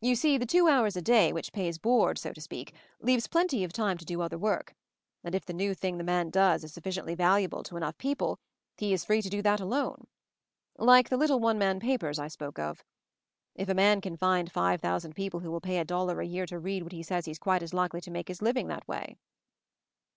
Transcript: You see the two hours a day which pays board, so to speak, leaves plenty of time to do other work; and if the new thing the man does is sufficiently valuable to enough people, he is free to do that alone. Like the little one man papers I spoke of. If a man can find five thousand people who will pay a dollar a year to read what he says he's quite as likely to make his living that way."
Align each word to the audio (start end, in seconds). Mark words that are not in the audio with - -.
You 0.00 0.16
see 0.16 0.36
the 0.36 0.46
two 0.46 0.66
hours 0.66 0.96
a 0.96 1.00
day 1.00 1.32
which 1.32 1.52
pays 1.52 1.78
board, 1.78 2.18
so 2.18 2.32
to 2.32 2.40
speak, 2.40 2.74
leaves 2.98 3.28
plenty 3.28 3.62
of 3.62 3.72
time 3.72 3.98
to 3.98 4.04
do 4.04 4.20
other 4.20 4.36
work; 4.36 4.74
and 5.22 5.32
if 5.32 5.44
the 5.44 5.52
new 5.52 5.74
thing 5.74 5.96
the 5.96 6.02
man 6.02 6.30
does 6.30 6.64
is 6.64 6.72
sufficiently 6.72 7.14
valuable 7.14 7.62
to 7.62 7.76
enough 7.76 7.96
people, 7.96 8.40
he 8.78 8.92
is 8.92 9.04
free 9.04 9.22
to 9.22 9.28
do 9.30 9.42
that 9.42 9.60
alone. 9.60 10.08
Like 10.76 11.08
the 11.08 11.16
little 11.16 11.38
one 11.38 11.56
man 11.56 11.78
papers 11.78 12.18
I 12.18 12.26
spoke 12.26 12.58
of. 12.58 12.82
If 13.54 13.68
a 13.68 13.74
man 13.74 14.00
can 14.00 14.16
find 14.16 14.50
five 14.50 14.80
thousand 14.80 15.14
people 15.14 15.38
who 15.38 15.52
will 15.52 15.60
pay 15.60 15.78
a 15.78 15.84
dollar 15.84 16.20
a 16.20 16.26
year 16.26 16.46
to 16.46 16.58
read 16.58 16.82
what 16.82 16.90
he 16.90 17.04
says 17.04 17.26
he's 17.26 17.38
quite 17.38 17.62
as 17.62 17.72
likely 17.72 18.00
to 18.00 18.10
make 18.10 18.26
his 18.26 18.42
living 18.42 18.66
that 18.66 18.88
way." 18.88 19.18